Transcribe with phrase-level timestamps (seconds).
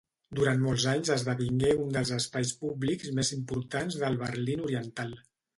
[0.37, 5.19] Durant molts anys esdevingué un dels espais públics més importants del Berlín Oriental.